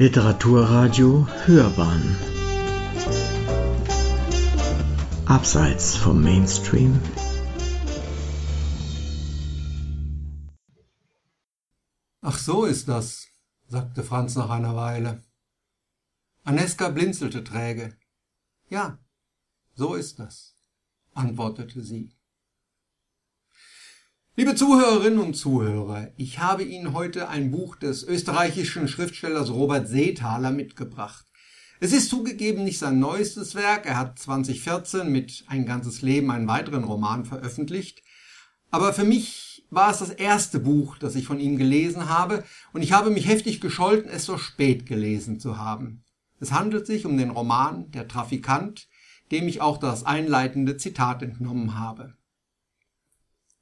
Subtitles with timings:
[0.00, 2.16] Literaturradio Hörbahn
[5.26, 7.00] Abseits vom Mainstream
[12.20, 13.26] Ach so ist das,
[13.66, 15.24] sagte Franz nach einer Weile.
[16.44, 17.96] Aneska blinzelte träge.
[18.68, 19.00] Ja,
[19.74, 20.54] so ist das,
[21.12, 22.12] antwortete sie.
[24.38, 30.52] Liebe Zuhörerinnen und Zuhörer, ich habe Ihnen heute ein Buch des österreichischen Schriftstellers Robert Seethaler
[30.52, 31.26] mitgebracht.
[31.80, 36.46] Es ist zugegeben nicht sein neuestes Werk, er hat 2014 mit Ein ganzes Leben einen
[36.46, 38.04] weiteren Roman veröffentlicht,
[38.70, 42.82] aber für mich war es das erste Buch, das ich von ihm gelesen habe, und
[42.82, 46.04] ich habe mich heftig gescholten, es so spät gelesen zu haben.
[46.38, 48.86] Es handelt sich um den Roman Der Trafikant,
[49.32, 52.17] dem ich auch das einleitende Zitat entnommen habe.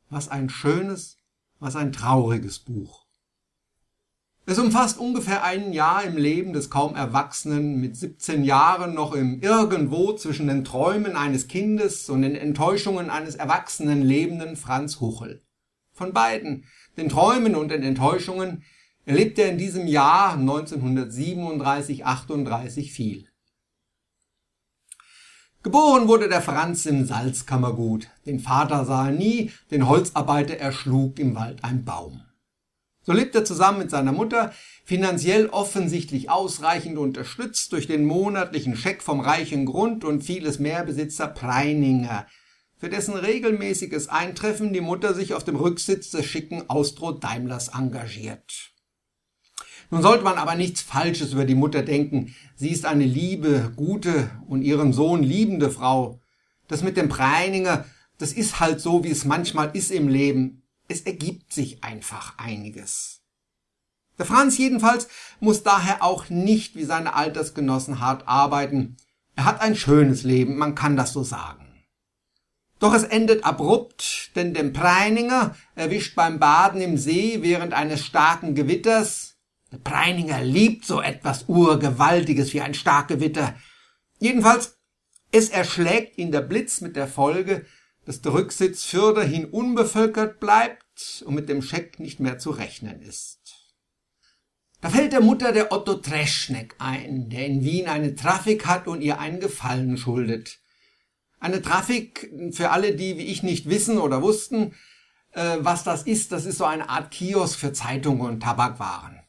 [0.09, 1.19] Was ein schönes,
[1.59, 3.07] was ein trauriges Buch.
[4.49, 9.41] Es umfasst ungefähr ein Jahr im Leben des kaum Erwachsenen, mit 17 Jahren noch im
[9.41, 15.43] Irgendwo zwischen den Träumen eines Kindes und den Enttäuschungen eines erwachsenen lebenden Franz Huchel.
[15.93, 16.65] Von beiden,
[16.97, 18.63] den Träumen und den Enttäuschungen,
[19.05, 23.29] erlebt er in diesem Jahr 1937, 38 viel.
[25.67, 28.07] Geboren wurde der Franz im Salzkammergut.
[28.25, 32.21] Den Vater sah er nie, den Holzarbeiter erschlug im Wald ein Baum.
[33.03, 34.53] So lebt er zusammen mit seiner Mutter,
[34.85, 41.27] finanziell offensichtlich ausreichend unterstützt durch den monatlichen Scheck vom reichen Grund und vieles mehr Besitzer
[41.27, 42.29] Preininger,
[42.77, 48.76] für dessen regelmäßiges Eintreffen die Mutter sich auf dem Rücksitz des schicken Austro Daimlers engagiert.
[49.91, 52.35] Nun sollte man aber nichts Falsches über die Mutter denken.
[52.57, 56.21] Sie ist eine liebe, gute und ihren Sohn liebende Frau.
[56.69, 57.85] Das mit dem Preininger,
[58.19, 60.63] das ist halt so, wie es manchmal ist im Leben.
[60.89, 63.23] Es ergibt sich einfach einiges.
[64.19, 65.09] Der Franz jedenfalls
[65.41, 68.97] muss daher auch nicht wie seine Altersgenossen hart arbeiten.
[69.37, 71.67] Er hat ein schönes Leben, man kann das so sagen.
[72.79, 78.55] Doch es endet abrupt, denn den Preininger erwischt beim Baden im See während eines starken
[78.55, 79.36] Gewitters
[79.77, 83.55] Preininger liebt so etwas Urgewaltiges wie ein Starkgewitter.
[84.19, 84.79] Jedenfalls,
[85.33, 87.67] es erschlägt ihn der Blitz mit der Folge,
[88.05, 93.41] dass der Rücksitz fürderhin unbevölkert bleibt und mit dem Scheck nicht mehr zu rechnen ist.
[94.81, 99.01] Da fällt der Mutter der Otto Treschneck ein, der in Wien eine Trafik hat und
[99.01, 100.61] ihr einen Gefallen schuldet.
[101.41, 104.75] Eine Trafik, für alle, die wie ich nicht wissen oder wussten,
[105.33, 109.26] äh, was das ist, das ist so eine Art Kiosk für Zeitungen und Tabakwaren.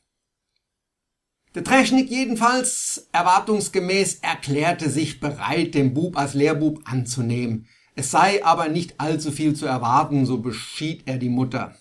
[1.57, 7.65] Der Treschnik jedenfalls erwartungsgemäß erklärte sich bereit, den Bub als Lehrbub anzunehmen.
[7.95, 11.75] Es sei aber nicht allzu viel zu erwarten, so beschied er die Mutter.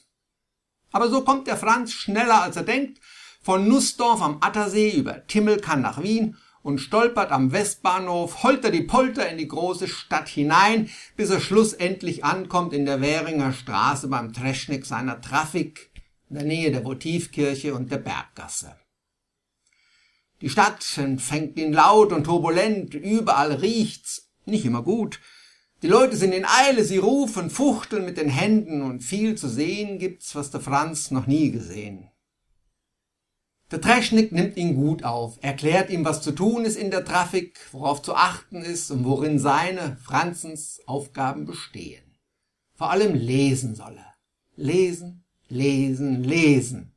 [0.93, 3.03] Aber so kommt der Franz schneller als er denkt,
[3.43, 9.29] von Nussdorf am Attersee über Timmelkann nach Wien und stolpert am Westbahnhof holter die Polter
[9.29, 14.87] in die große Stadt hinein, bis er schlussendlich ankommt in der Währinger Straße beim Treschnik
[14.87, 15.91] seiner Trafik,
[16.31, 18.75] in der Nähe der Votivkirche und der Berggasse.
[20.41, 25.21] Die Stadt empfängt ihn laut und turbulent, überall riecht's, nicht immer gut.
[25.83, 29.99] Die Leute sind in Eile, sie rufen, fuchteln mit den Händen und viel zu sehen
[29.99, 32.11] gibt's, was der Franz noch nie gesehen.
[33.71, 37.59] Der Treschnik nimmt ihn gut auf, erklärt ihm, was zu tun ist in der Trafik,
[37.73, 42.05] worauf zu achten ist und worin seine, Franzens, Aufgaben bestehen.
[42.75, 44.15] Vor allem lesen soll er.
[44.55, 46.93] Lesen, lesen, lesen.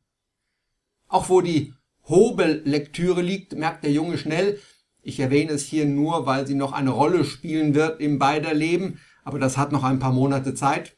[1.08, 1.74] Auch wo die
[2.10, 4.60] Hobellektüre liegt, merkt der Junge schnell.
[5.02, 9.00] Ich erwähne es hier nur, weil sie noch eine Rolle spielen wird im beider Leben,
[9.24, 10.96] aber das hat noch ein paar Monate Zeit.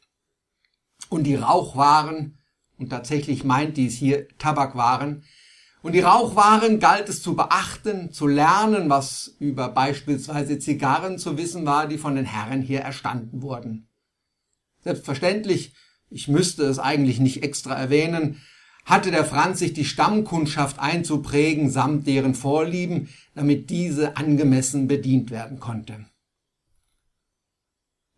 [1.08, 2.38] Und die Rauchwaren,
[2.78, 5.24] und tatsächlich meint dies hier Tabakwaren,
[5.82, 11.66] und die Rauchwaren galt es zu beachten, zu lernen, was über beispielsweise Zigarren zu wissen
[11.66, 13.88] war, die von den Herren hier erstanden wurden.
[14.84, 15.74] Selbstverständlich,
[16.08, 18.40] ich müsste es eigentlich nicht extra erwähnen,
[18.84, 25.60] hatte der Franz sich die Stammkundschaft einzuprägen samt deren Vorlieben, damit diese angemessen bedient werden
[25.60, 26.04] konnte.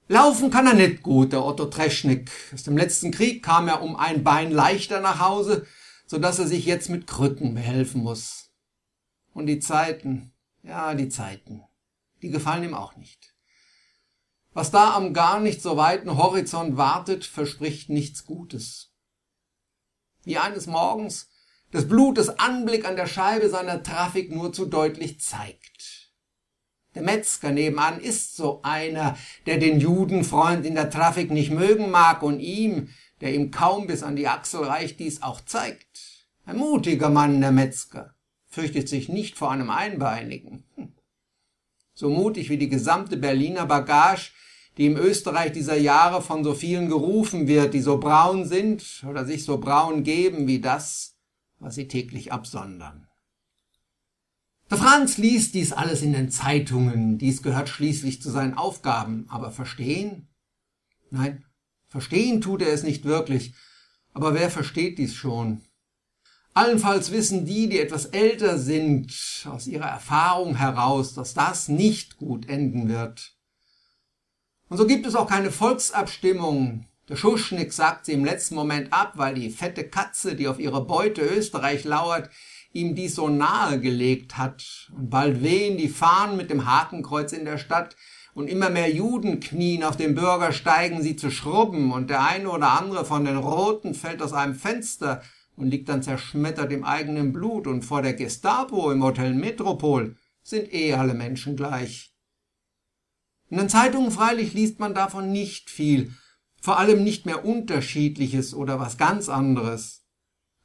[0.09, 2.31] Laufen kann er nicht gut, der Otto Treschnik.
[2.53, 5.67] Aus dem letzten Krieg kam er um ein Bein leichter nach Hause,
[6.07, 8.51] so dass er sich jetzt mit Krücken behelfen muss.
[9.33, 10.33] Und die Zeiten,
[10.63, 11.63] ja, die Zeiten,
[12.23, 13.35] die gefallen ihm auch nicht.
[14.53, 18.94] Was da am gar nicht so weiten Horizont wartet, verspricht nichts Gutes
[20.25, 21.29] wie eines Morgens
[21.73, 26.13] des Blutes Anblick an der Scheibe seiner Trafik nur zu deutlich zeigt.
[26.95, 29.17] Der Metzger nebenan ist so einer,
[29.47, 32.89] der den Judenfreund in der Trafik nicht mögen mag und ihm,
[33.21, 36.27] der ihm kaum bis an die Achsel reicht, dies auch zeigt.
[36.47, 38.15] Ein mutiger Mann, der Metzger.
[38.47, 40.63] fürchtet sich nicht vor einem Einbeinigen.
[40.77, 40.93] Hm.
[41.93, 44.31] So mutig wie die gesamte Berliner Bagage,
[44.77, 49.25] die im Österreich dieser Jahre von so vielen gerufen wird, die so braun sind oder
[49.25, 51.17] sich so braun geben wie das,
[51.59, 53.07] was sie täglich absondern.
[54.71, 59.51] Der Franz liest dies alles in den Zeitungen, dies gehört schließlich zu seinen Aufgaben, aber
[59.51, 60.29] verstehen?
[61.11, 61.45] Nein,
[61.87, 63.55] verstehen tut er es nicht wirklich,
[64.13, 65.61] aber wer versteht dies schon?
[66.55, 69.13] Allenfalls wissen die, die etwas älter sind,
[69.45, 73.37] aus ihrer Erfahrung heraus, dass das nicht gut enden wird.
[74.69, 76.87] Und so gibt es auch keine Volksabstimmung.
[77.09, 80.85] Der Schuschnigg sagt sie im letzten Moment ab, weil die fette Katze, die auf ihre
[80.85, 82.31] Beute Österreich lauert,
[82.73, 84.91] ihm dies so nahe gelegt hat.
[84.97, 87.97] Und bald wehen die Fahnen mit dem Hakenkreuz in der Stadt,
[88.35, 92.71] und immer mehr Juden knien auf den Bürgersteigen, sie zu schrubben, und der eine oder
[92.71, 95.23] andere von den Roten fällt aus einem Fenster
[95.57, 100.73] und liegt dann zerschmettert im eigenen Blut, und vor der Gestapo im Hotel Metropol sind
[100.75, 102.14] eh alle Menschen gleich.
[103.55, 106.13] In den Zeitungen freilich liest man davon nicht viel,
[106.61, 110.03] vor allem nicht mehr Unterschiedliches oder was ganz anderes.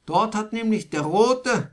[0.06, 1.70] Dort hat nämlich der Rote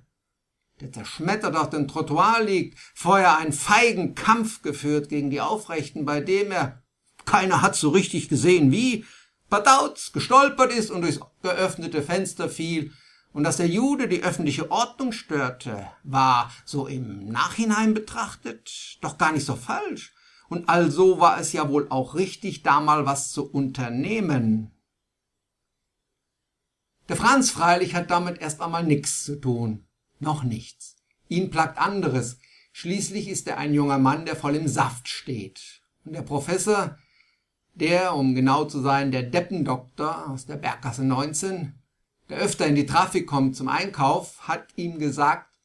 [0.79, 6.21] der zerschmettert auf dem Trottoir liegt, vorher einen feigen Kampf geführt gegen die Aufrechten, bei
[6.21, 6.83] dem er,
[7.25, 9.03] keiner hat so richtig gesehen wie,
[9.49, 12.93] Badauz gestolpert ist und durchs geöffnete Fenster fiel,
[13.33, 19.31] und dass der Jude die öffentliche Ordnung störte, war, so im Nachhinein betrachtet, doch gar
[19.31, 20.13] nicht so falsch.
[20.49, 24.71] Und also war es ja wohl auch richtig, da mal was zu unternehmen.
[27.09, 29.85] Der Franz freilich hat damit erst einmal nichts zu tun.
[30.19, 30.95] Noch nichts.
[31.29, 32.39] Ihn plagt anderes.
[32.71, 35.81] Schließlich ist er ein junger Mann, der voll im Saft steht.
[36.05, 36.97] Und der Professor,
[37.73, 41.73] der, um genau zu sein, der Deppendoktor aus der Berggasse 19,
[42.29, 45.57] der öfter in die Trafik kommt zum Einkauf, hat ihm gesagt,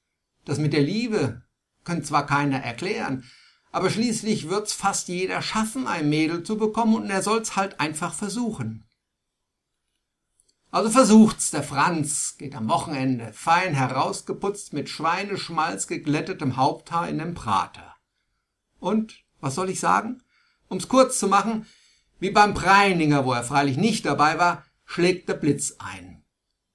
[0.45, 1.43] das mit der Liebe
[1.85, 3.25] könnte zwar keiner erklären,
[3.73, 8.15] aber schließlich wird's fast jeder schaffen, ein Mädel zu bekommen und er soll's halt einfach
[8.15, 8.85] versuchen.
[10.71, 17.35] Also versucht's der Franz, geht am Wochenende, fein herausgeputzt mit Schweineschmalz geglättetem Haupthaar in den
[17.35, 17.97] Prater.
[18.79, 20.23] Und, was soll ich sagen?
[20.69, 21.67] Um's kurz zu machen,
[22.21, 26.25] wie beim Preininger, wo er freilich nicht dabei war, schlägt der Blitz ein.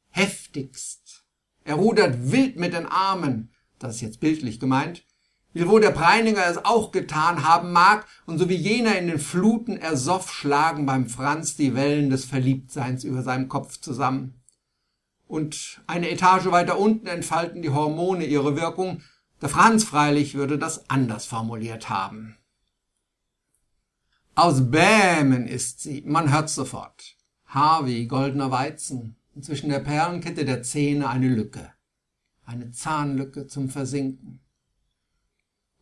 [0.09, 1.25] Heftigst.
[1.63, 5.06] Er rudert wild mit den Armen, das ist jetzt bildlich gemeint,
[5.53, 9.77] wiewohl der Preininger es auch getan haben mag, und so wie jener in den Fluten
[9.77, 14.41] ersoff, schlagen beim Franz die Wellen des Verliebtseins über seinem Kopf zusammen.
[15.27, 19.01] Und eine Etage weiter unten entfalten die Hormone ihre Wirkung,
[19.41, 22.38] der Franz freilich würde das anders formuliert haben.
[24.35, 27.15] Aus Bämen ist sie, man hört's sofort.
[27.83, 31.73] Wie goldener Weizen, und zwischen der Perlenkette der Zähne eine Lücke,
[32.45, 34.41] eine Zahnlücke zum Versinken.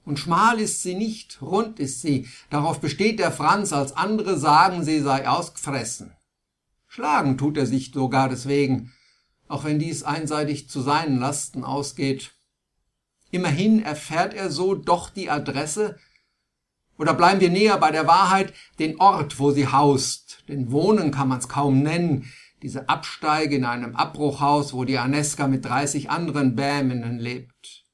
[0.06, 2.28] Und schmal ist sie nicht, rund ist sie.
[2.52, 6.16] Darauf besteht der Franz, als andere sagen, sie sei ausgefressen.
[6.88, 8.94] Schlagen tut er sich sogar deswegen,
[9.48, 12.34] auch wenn dies einseitig zu seinen Lasten ausgeht.
[13.31, 15.98] Immerhin erfährt er so doch die Adresse,
[16.98, 21.28] oder bleiben wir näher bei der Wahrheit, den Ort, wo sie haust, denn Wohnen kann
[21.28, 22.31] man's kaum nennen,
[22.62, 27.85] diese Absteige in einem Abbruchhaus, wo die Aneska mit dreißig anderen Bäminnen lebt.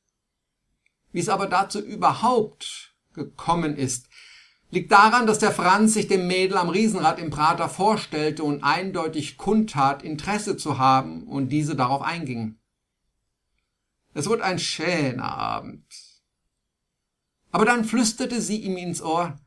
[1.12, 4.08] Wie es aber dazu überhaupt gekommen ist,
[4.70, 9.38] liegt daran, dass der Franz sich dem Mädel am Riesenrad im Prater vorstellte und eindeutig
[9.38, 12.58] kundtat, Interesse zu haben und diese darauf einging.
[14.14, 15.86] Es wurde ein schöner Abend.
[17.52, 19.38] Aber dann flüsterte sie ihm ins Ohr,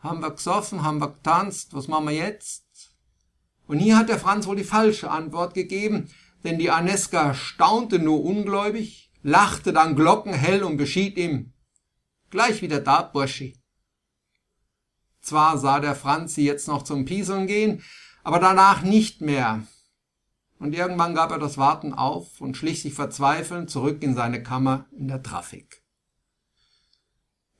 [0.00, 2.64] haben wir gesoffen, haben wir getanzt, was machen wir jetzt?
[3.66, 6.10] Und hier hat der Franz wohl die falsche Antwort gegeben,
[6.44, 11.52] denn die Aneska staunte nur ungläubig, lachte dann glockenhell und beschied ihm,
[12.30, 13.56] gleich wieder da, Burschi.
[15.20, 17.82] Zwar sah der Franz sie jetzt noch zum Pieseln gehen,
[18.22, 19.66] aber danach nicht mehr.
[20.58, 24.86] Und irgendwann gab er das Warten auf und schlich sich verzweifelnd zurück in seine Kammer
[24.92, 25.82] in der Trafik.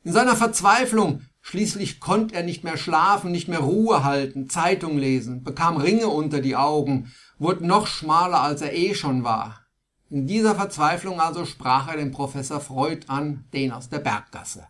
[0.04, 5.44] In seiner Verzweiflung Schließlich konnte er nicht mehr schlafen, nicht mehr Ruhe halten, Zeitung lesen,
[5.44, 9.66] bekam Ringe unter die Augen, wurde noch schmaler, als er eh schon war.
[10.10, 14.66] In dieser Verzweiflung also sprach er den Professor Freud an, den aus der Berggasse.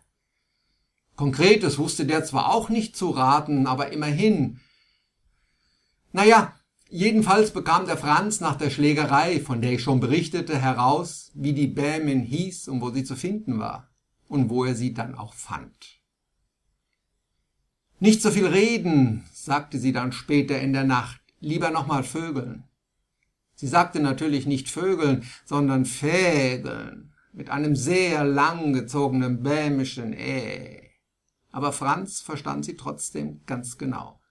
[1.15, 4.59] Konkretes wusste der zwar auch nicht zu raten, aber immerhin.
[6.11, 6.53] Naja,
[6.89, 11.67] jedenfalls bekam der Franz nach der Schlägerei, von der ich schon berichtete, heraus, wie die
[11.67, 13.89] Bämin hieß und wo sie zu finden war
[14.27, 15.99] und wo er sie dann auch fand.
[17.99, 22.68] Nicht so viel reden, sagte sie dann später in der Nacht, lieber nochmal vögeln.
[23.59, 27.11] Sie sagte natürlich nicht Vögeln, sondern Fägeln.
[27.33, 30.91] mit einem sehr lang gezogenen bämischen Äh.
[31.51, 34.21] Aber Franz verstand sie trotzdem ganz genau.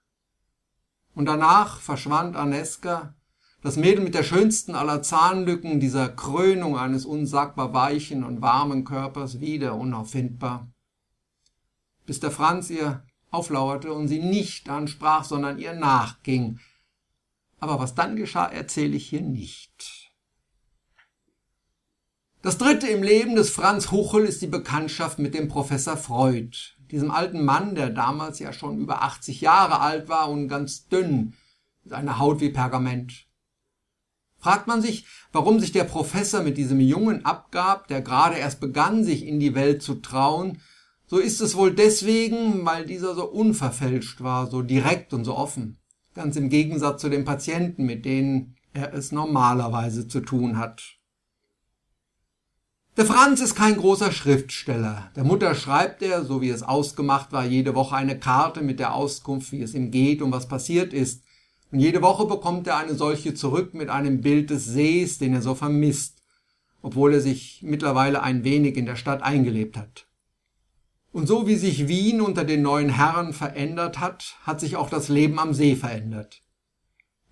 [1.13, 3.13] Und danach verschwand Aneska,
[3.61, 9.39] das Mädel mit der schönsten aller Zahnlücken, dieser Krönung eines unsagbar weichen und warmen Körpers,
[9.39, 10.71] wieder unauffindbar.
[12.07, 16.59] Bis der Franz ihr auflauerte und sie nicht ansprach, sondern ihr nachging.
[17.59, 20.11] Aber was dann geschah, erzähle ich hier nicht.
[22.41, 26.57] Das dritte im Leben des Franz Huchel ist die Bekanntschaft mit dem Professor Freud,
[26.89, 31.33] diesem alten Mann, der damals ja schon über 80 Jahre alt war und ganz dünn,
[31.83, 33.27] seine Haut wie Pergament.
[34.37, 39.03] Fragt man sich, warum sich der Professor mit diesem Jungen abgab, der gerade erst begann,
[39.03, 40.61] sich in die Welt zu trauen,
[41.07, 45.78] so ist es wohl deswegen, weil dieser so unverfälscht war, so direkt und so offen.
[46.15, 50.99] Ganz im Gegensatz zu den Patienten, mit denen er es normalerweise zu tun hat.
[52.97, 55.09] Der Franz ist kein großer Schriftsteller.
[55.15, 58.93] Der Mutter schreibt er, so wie es ausgemacht war, jede Woche eine Karte mit der
[58.93, 61.23] Auskunft, wie es ihm geht und was passiert ist.
[61.71, 65.41] Und jede Woche bekommt er eine solche zurück mit einem Bild des Sees, den er
[65.41, 66.23] so vermisst,
[66.81, 70.08] obwohl er sich mittlerweile ein wenig in der Stadt eingelebt hat.
[71.11, 75.09] Und so wie sich Wien unter den neuen Herren verändert hat, hat sich auch das
[75.09, 76.43] Leben am See verändert.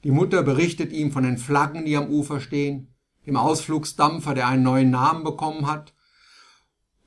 [0.03, 4.63] Die Mutter berichtet ihm von den Flaggen, die am Ufer stehen, dem Ausflugsdampfer, der einen
[4.63, 5.93] neuen Namen bekommen hat.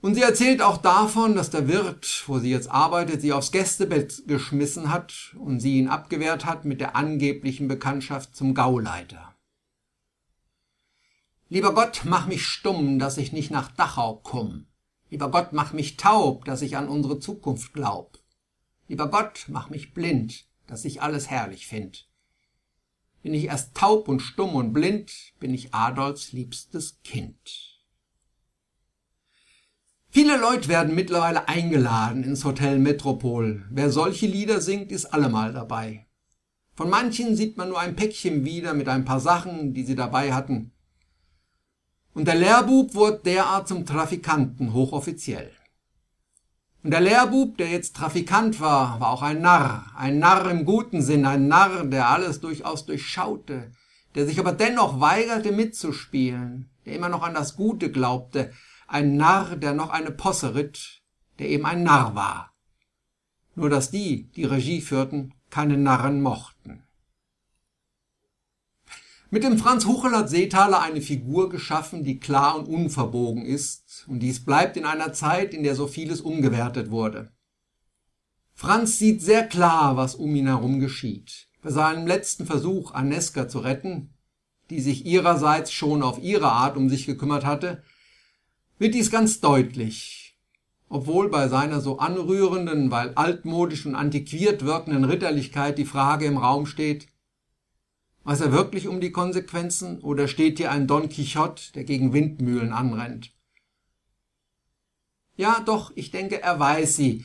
[0.01, 4.27] Und sie erzählt auch davon, dass der Wirt, wo sie jetzt arbeitet, sie aufs Gästebett
[4.27, 9.35] geschmissen hat und sie ihn abgewehrt hat mit der angeblichen Bekanntschaft zum Gauleiter.
[11.49, 14.70] Lieber Gott, mach mich stumm, dass ich nicht nach Dachau komm.
[15.11, 18.19] Lieber Gott, mach mich taub, dass ich an unsere Zukunft glaub.
[18.87, 22.09] Lieber Gott, mach mich blind, dass ich alles herrlich find.
[23.23, 27.81] Bin ich erst taub und stumm und blind, bin ich Adolfs liebstes Kind.
[30.09, 33.65] Viele Leute werden mittlerweile eingeladen ins Hotel Metropol.
[33.71, 36.07] Wer solche Lieder singt, ist allemal dabei.
[36.75, 40.33] Von manchen sieht man nur ein Päckchen wieder mit ein paar Sachen, die sie dabei
[40.33, 40.73] hatten.
[42.13, 45.53] Und der Lehrbub wurde derart zum Trafikanten, hochoffiziell.
[46.83, 51.03] Und der Lehrbub, der jetzt Trafikant war, war auch ein Narr, ein Narr im guten
[51.03, 53.73] Sinn, ein Narr, der alles durchaus durchschaute,
[54.15, 58.53] der sich aber dennoch weigerte mitzuspielen, der immer noch an das Gute glaubte,
[58.89, 61.03] ein Narr, der noch eine Posse ritt,
[61.39, 62.55] der eben ein Narr war.
[63.55, 66.83] Nur dass die, die Regie führten, keine Narren mochten.
[69.33, 74.19] Mit dem Franz Huchel hat Seethaler eine Figur geschaffen, die klar und unverbogen ist, und
[74.19, 77.31] dies bleibt in einer Zeit, in der so vieles umgewertet wurde.
[78.55, 81.47] Franz sieht sehr klar, was um ihn herum geschieht.
[81.63, 84.13] Bei seinem letzten Versuch, Aneska zu retten,
[84.69, 87.85] die sich ihrerseits schon auf ihre Art um sich gekümmert hatte,
[88.79, 90.39] wird dies ganz deutlich.
[90.89, 96.67] Obwohl bei seiner so anrührenden, weil altmodisch und antiquiert wirkenden Ritterlichkeit die Frage im Raum
[96.67, 97.07] steht,
[98.31, 102.73] Weiß er wirklich um die Konsequenzen oder steht hier ein Don Quixote, der gegen Windmühlen
[102.73, 103.33] anrennt?
[105.35, 107.25] Ja, doch, ich denke, er weiß sie.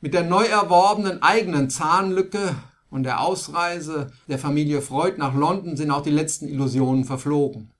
[0.00, 2.56] Mit der neu erworbenen eigenen Zahnlücke
[2.88, 7.74] und der Ausreise der Familie Freud nach London sind auch die letzten Illusionen verflogen.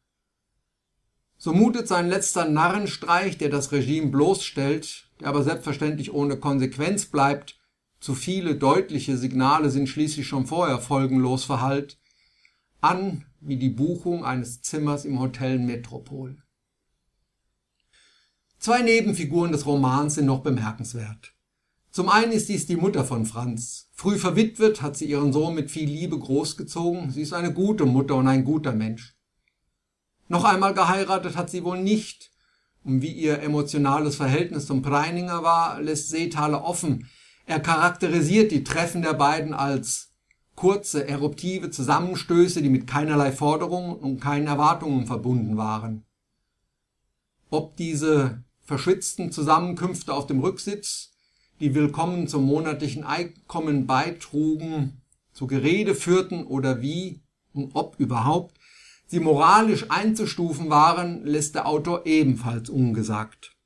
[1.39, 7.59] So mutet sein letzter Narrenstreich, der das Regime bloßstellt, der aber selbstverständlich ohne Konsequenz bleibt,
[7.99, 11.99] zu viele deutliche Signale sind schließlich schon vorher folgenlos verhallt,
[12.81, 16.37] an wie die Buchung eines Zimmers im Hotel Metropol.
[18.59, 21.33] Zwei Nebenfiguren des Romans sind noch bemerkenswert.
[21.91, 23.89] Zum einen ist dies die Mutter von Franz.
[23.93, 27.11] Früh verwitwet hat sie ihren Sohn mit viel Liebe großgezogen.
[27.11, 29.17] Sie ist eine gute Mutter und ein guter Mensch.
[30.29, 32.31] Noch einmal geheiratet hat sie wohl nicht.
[32.85, 37.09] Und wie ihr emotionales Verhältnis zum Preininger war, lässt Seethaler offen.
[37.47, 40.08] Er charakterisiert die Treffen der beiden als
[40.59, 46.05] kurze, eruptive Zusammenstöße, die mit keinerlei Forderungen und keinen Erwartungen verbunden waren.
[47.49, 51.13] Ob diese verschwitzten Zusammenkünfte auf dem Rücksitz,
[51.61, 55.01] die willkommen zum monatlichen Einkommen beitrugen,
[55.33, 57.23] zu Gerede führten oder wie
[57.53, 58.59] und ob überhaupt
[59.07, 63.57] sie moralisch einzustufen waren, lässt der Autor ebenfalls ungesagt.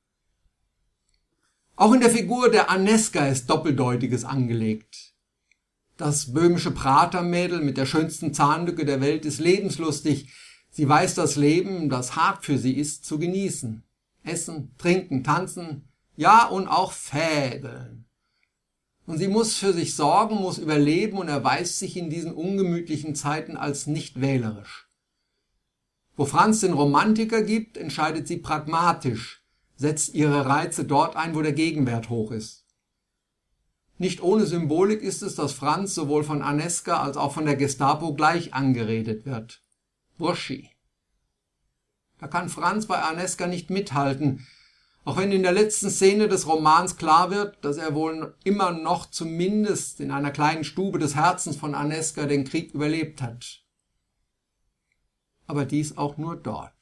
[1.74, 5.11] Auch in der Figur der Aneska ist Doppeldeutiges angelegt.
[6.02, 10.32] Das böhmische Pratermädel mit der schönsten Zahnlücke der Welt ist lebenslustig.
[10.68, 13.84] Sie weiß das Leben, das hart für sie ist, zu genießen.
[14.24, 18.06] Essen, trinken, tanzen, ja und auch fädeln.
[19.06, 23.56] Und sie muss für sich sorgen, muss überleben und erweist sich in diesen ungemütlichen Zeiten
[23.56, 24.88] als nicht wählerisch.
[26.16, 29.44] Wo Franz den Romantiker gibt, entscheidet sie pragmatisch,
[29.76, 32.61] setzt ihre Reize dort ein, wo der Gegenwert hoch ist.
[34.02, 38.14] Nicht ohne Symbolik ist es, dass Franz sowohl von Aneska als auch von der Gestapo
[38.14, 39.62] gleich angeredet wird.
[40.18, 40.70] Burschi.
[42.18, 44.44] Da kann Franz bei Aneska nicht mithalten,
[45.04, 49.08] auch wenn in der letzten Szene des Romans klar wird, dass er wohl immer noch
[49.08, 53.62] zumindest in einer kleinen Stube des Herzens von Aneska den Krieg überlebt hat.
[55.46, 56.72] Aber dies auch nur dort.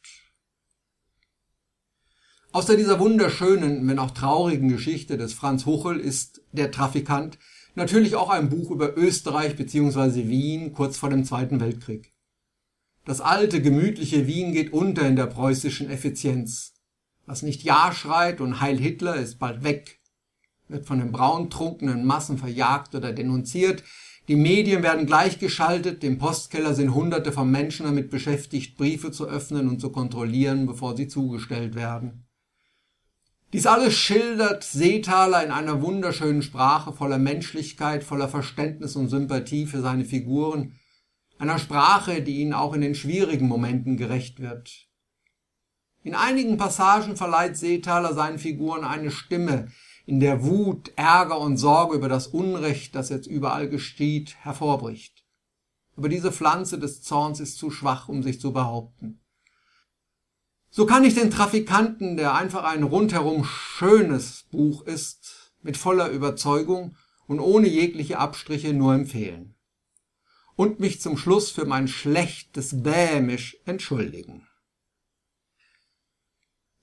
[2.53, 7.39] Außer dieser wunderschönen, wenn auch traurigen Geschichte des Franz Huchel ist Der Trafikant
[7.77, 10.29] natürlich auch ein Buch über Österreich bzw.
[10.29, 12.13] Wien kurz vor dem Zweiten Weltkrieg.
[13.05, 16.75] Das alte, gemütliche Wien geht unter in der preußischen Effizienz.
[17.25, 20.01] Was nicht Ja schreit und Heil Hitler ist bald weg,
[20.67, 23.85] wird von den brauntrunkenen Massen verjagt oder denunziert.
[24.27, 29.69] Die Medien werden gleichgeschaltet, im Postkeller sind hunderte von Menschen damit beschäftigt, Briefe zu öffnen
[29.69, 32.27] und zu kontrollieren, bevor sie zugestellt werden.
[33.53, 39.81] Dies alles schildert Seethaler in einer wunderschönen Sprache voller Menschlichkeit, voller Verständnis und Sympathie für
[39.81, 40.79] seine Figuren,
[41.39, 44.87] einer Sprache, die ihnen auch in den schwierigen Momenten gerecht wird.
[46.05, 49.73] In einigen Passagen verleiht Seethaler seinen Figuren eine Stimme,
[50.07, 55.25] in der Wut, Ärger und Sorge über das Unrecht, das jetzt überall geschieht, hervorbricht.
[55.97, 59.21] Aber diese Pflanze des Zorns ist zu schwach, um sich zu behaupten.
[60.71, 66.97] So kann ich den Trafikanten, der einfach ein rundherum schönes Buch ist, mit voller Überzeugung
[67.27, 69.57] und ohne jegliche Abstriche nur empfehlen
[70.61, 74.47] und mich zum Schluss für mein schlechtes Bämisch entschuldigen.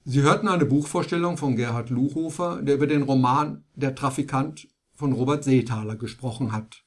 [0.04, 5.44] Sie hörten eine Buchvorstellung von Gerhard Luchhofer, der über den Roman Der Trafikant von Robert
[5.44, 6.64] Seethaler gesprochen hat.
[6.64, 6.87] Hat